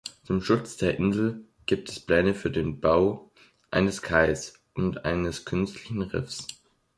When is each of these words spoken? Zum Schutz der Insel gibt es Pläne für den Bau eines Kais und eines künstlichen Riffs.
Zum 0.25 0.41
Schutz 0.41 0.77
der 0.77 0.97
Insel 0.97 1.45
gibt 1.67 1.89
es 1.89 1.99
Pläne 1.99 2.33
für 2.33 2.49
den 2.49 2.79
Bau 2.81 3.29
eines 3.69 4.01
Kais 4.01 4.55
und 4.73 5.05
eines 5.05 5.45
künstlichen 5.45 6.01
Riffs. 6.01 6.47